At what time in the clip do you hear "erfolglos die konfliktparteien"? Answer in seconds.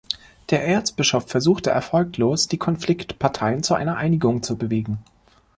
1.69-3.61